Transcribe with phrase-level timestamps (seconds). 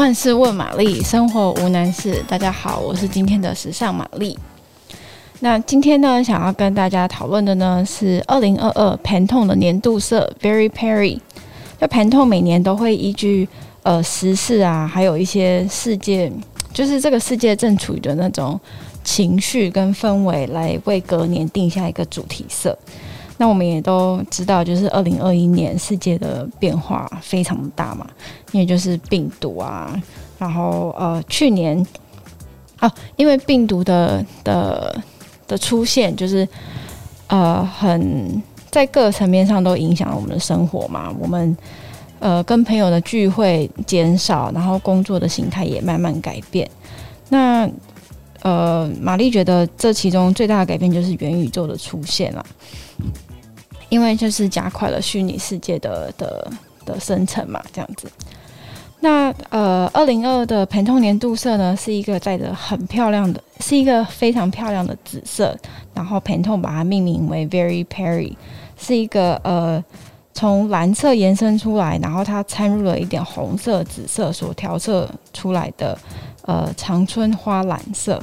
[0.00, 2.24] 万事问玛丽，生活无难事。
[2.26, 4.38] 大家好，我是今天的时尚玛丽。
[5.40, 11.20] 那今天呢，想要跟大家讨论的呢是二零二二盘通的年度色 Very Perry。
[11.78, 13.46] 就盘通每年都会依据
[13.82, 16.32] 呃时事啊，还有一些世界，
[16.72, 18.58] 就是这个世界正处于的那种
[19.04, 22.74] 情绪跟氛围，来为隔年定下一个主题色。
[23.40, 28.06] 那我们也都知道，就是二零二一年世界的变化非常大嘛，
[28.52, 29.98] 因为就是病毒啊，
[30.38, 31.82] 然后呃去年
[32.80, 35.02] 啊，因为病毒的的
[35.48, 36.46] 的出现，就是
[37.28, 41.56] 呃很在各个层面上都影响了我们的生活嘛，我们
[42.18, 46.70] 呃跟朋友的聚会减少，然后工作的形态也慢慢改变。
[47.30, 47.66] 那
[48.42, 52.44] 呃，玛丽觉得这其中最大的改变就是元宇宙的出现了。
[53.90, 56.50] 因为就是加快了虚拟世界的的
[56.86, 58.10] 的生成嘛，这样子。
[59.00, 65.56] 那呃，二零二的 Pantone 年度色呢，是一个带着很漂亮的，是一个非常漂亮的紫色。
[65.94, 68.34] 然后 Pantone 把它命名为 Very Perry，
[68.78, 69.82] 是一个呃
[70.34, 75.98] 从蓝色延伸出来，然后它掺入了一点红色、紫色所调色出来的
[76.42, 78.22] 呃长春花蓝色。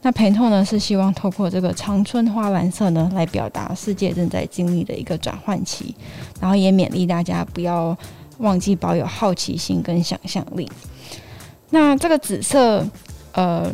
[0.00, 5.92] 那 Pantone 呢，是希望透过这个长春花蓝色呢，来表达世界正在经历的一个转换期，
[6.40, 7.96] 然后也勉励大家不要
[8.38, 10.70] 忘记保有好奇心跟想象力。
[11.70, 12.86] 那这个紫色，
[13.32, 13.68] 呃，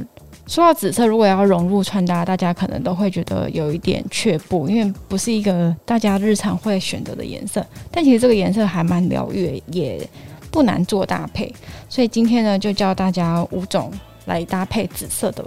[0.46, 7.64] 说到紫色，如果要融入穿搭，大家可能都会觉得有一点却步，因为不是一个大家日常会选择的颜色。
[7.90, 10.08] 但其实这个颜色还蛮疗愈，也
[10.50, 11.54] 不难做搭配。
[11.90, 13.92] 所以今天呢，就教大家五种
[14.24, 15.44] 来搭配紫色的。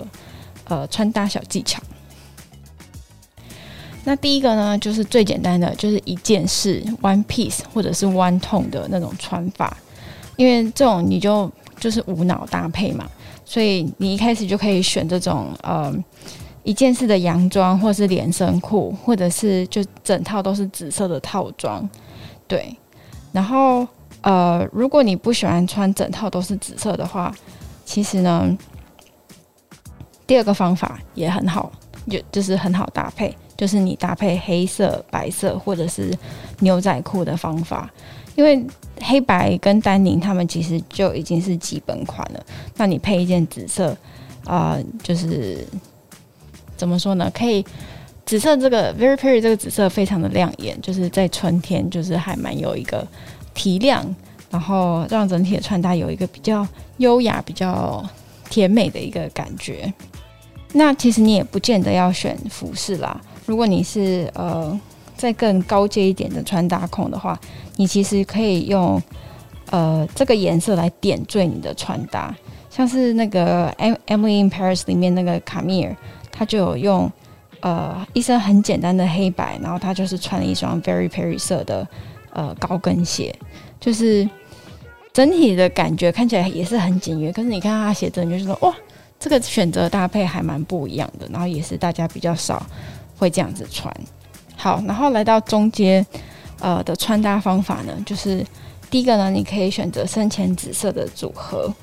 [0.70, 1.82] 呃，穿搭小技巧。
[4.04, 9.76] 那第一个呢，就是最简单的，就是一件式 （one piece） 或者是 one tone 的那种穿法，
[10.38, 13.06] 因为这种你就就是无脑搭配嘛，
[13.44, 15.94] 所以你一开始就可以选这种呃
[16.64, 21.90] 一件式的洋装，或者是连身裤，或者是就整套都是紫色的套装。
[22.48, 22.74] 对，
[23.34, 23.86] 然后
[24.22, 27.34] 呃，如果你不喜欢穿整套都是紫色的话，
[27.84, 28.58] 其实呢。
[30.28, 31.72] 第二个方法也很好，
[32.10, 36.14] 就就是很好搭配，就是你搭配黑色、白色或者是
[36.60, 37.90] 牛仔裤的方法，
[38.36, 38.62] 因为
[39.02, 42.46] 黑白跟丹宁他们其实就已经是基本款了。
[42.76, 43.96] 那你配一件紫色，
[44.46, 45.66] 啊、就是
[46.76, 47.32] 怎么说呢？
[47.34, 47.66] 可以
[48.26, 53.08] 紫色这个 Very Perry 这个紫色非常的亮眼，就是在春天就是还蛮有一个
[53.54, 54.06] 提亮，
[54.52, 56.68] 然后让整体的穿搭有一个比较
[56.98, 58.04] 优雅、比较
[58.50, 59.94] 甜美的一个感觉。
[60.78, 63.20] 那其实你也不见得要选服饰啦。
[63.48, 64.80] 如果你是呃
[65.16, 67.40] 再更高阶一点的穿搭控的话，
[67.78, 69.02] 你其实可以用
[69.72, 72.36] 呃这个颜色来点缀你的穿搭。
[72.70, 73.72] 像是那个
[74.06, 75.96] 《Emily in Paris》里面那个卡米尔，
[76.32, 77.12] 他就有用
[77.62, 81.88] 呃一身很简单的黑白，然后他就是穿了一双 Very Perry 色的
[82.34, 83.36] 呃高跟鞋，
[83.80, 84.30] 就是
[85.12, 87.32] 整体的感觉看起来也是很简约。
[87.32, 88.76] 可是你看他鞋子，你就说哇。
[89.20, 92.64] 这个选择搭配还蛮不一样的，然后也是大家比较少
[93.18, 93.92] 会这样子穿。
[94.56, 96.06] 好，然后来到中阶，
[96.60, 98.46] 呃的穿搭方法呢，就是
[98.92, 101.74] 第一个呢，你可以选择深浅紫色的组合。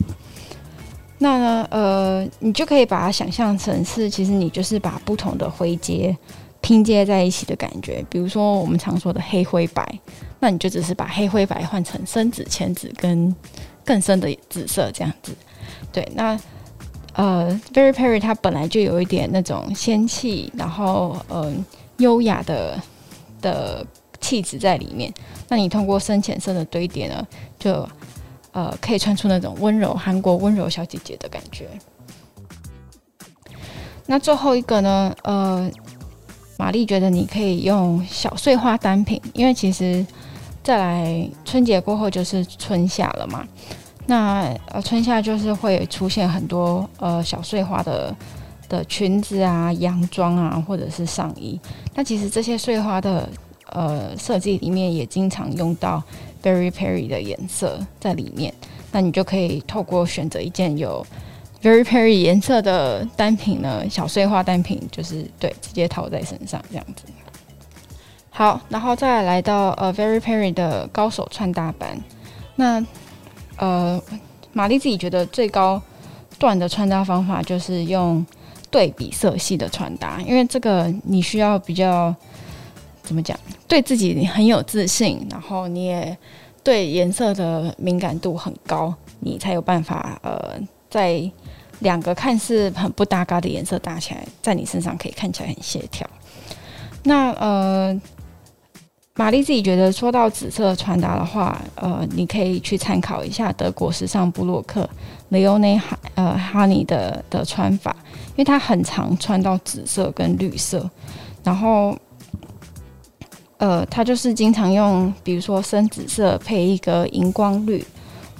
[1.18, 6.16] 那呢，呃，你就可以把它想象成是，其实你就是把不同的灰阶
[6.60, 8.04] 拼接在一起的感觉。
[8.08, 9.98] 比如说我们常说的黑灰白，
[10.38, 13.34] 那你就只是把黑灰白换成深紫、浅紫跟
[13.84, 15.32] 更深的紫色这样子。
[15.92, 16.38] 对，那。
[17.14, 21.64] 呃，Very Perry 它本来就有一点那种仙气，然后嗯，
[21.98, 22.78] 优雅的
[23.40, 23.86] 的
[24.20, 25.12] 气质在里面。
[25.48, 27.26] 那你通过深浅色的堆叠呢，
[27.58, 27.88] 就
[28.52, 31.68] 呃可以穿出那种温柔韩国温柔小姐姐的感觉。
[34.06, 35.70] 那最后一个呢，呃，
[36.58, 40.04] 玛丽觉得你可以用小碎花单品，因为其实
[40.62, 43.46] 再来春节过后就是春夏了嘛。
[44.06, 48.14] 那呃，春夏就是会出现很多呃小碎花的
[48.68, 51.58] 的裙子啊、洋装啊，或者是上衣。
[51.94, 53.26] 那其实这些碎花的
[53.70, 56.02] 呃设计里面也经常用到
[56.42, 58.52] Very Perry 的颜色在里面。
[58.92, 61.04] 那你就可以透过选择一件有
[61.62, 67.04] Very Perry 颜色的单品呢，小碎花单品，就是对，直接套在身上这样子。
[68.28, 71.98] 好，然后再来到呃 Very Perry 的高手穿搭版，
[72.54, 72.84] 那。
[73.56, 74.00] 呃，
[74.52, 75.80] 玛丽自己觉得最高
[76.38, 78.24] 段的穿搭方法就是用
[78.70, 82.14] 对比色系的穿搭，因为这个你需要比较
[83.02, 86.16] 怎么讲，对自己很有自信，然后你也
[86.62, 90.58] 对颜色的敏感度很高，你才有办法呃，
[90.90, 91.30] 在
[91.80, 96.08] 两个看似很不搭嘎的颜色搭起来，在你身上可以看起来很协调。
[97.02, 98.00] 那呃。
[99.16, 104.88] 玛丽自己觉得，说到紫色穿搭的话，呃，你可以去参考一下德国时尚布洛克
[105.30, 105.80] Leone
[106.16, 107.94] 呃 Hani 的的穿法，
[108.30, 110.90] 因为他很常穿到紫色跟绿色，
[111.44, 111.96] 然后，
[113.58, 117.84] 呃，他就是经常用，比如说深紫色配一个荧光绿，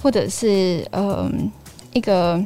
[0.01, 1.31] 或者是呃
[1.93, 2.45] 一个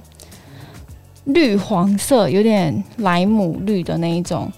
[1.24, 4.52] 绿黄色，有点莱姆绿的那一种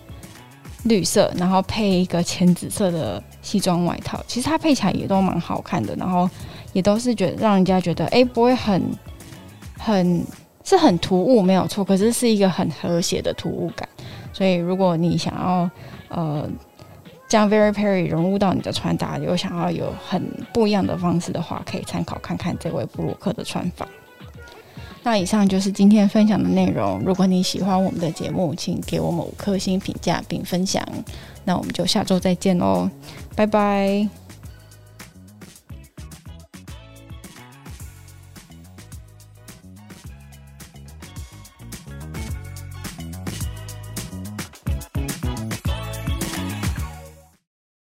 [0.84, 3.24] 绿色，然后配一个浅紫色的。
[3.42, 6.30] 西装外套其实它配起来也都蛮好看的，然后
[6.74, 8.82] 也都是觉得让人家觉得哎、欸、不会很
[9.78, 10.26] 很
[10.64, 13.88] 是很突兀没有错，可是是一个很和谐的突兀感。
[14.32, 15.70] 所以如果你想要
[16.10, 16.48] 呃
[17.28, 20.24] 将 Very Perry 融入到你的穿搭，有想要有很
[20.54, 23.88] 不一样的方式的话，可以参考看看这位布鲁克的穿法。
[25.04, 27.00] 那以上就是今天分享的内容。
[27.04, 30.86] 如果你喜欢我们的节目，请给我们五颗星评价并分享。
[31.44, 32.90] 那我们就下周再见喽，
[33.36, 34.08] 拜拜。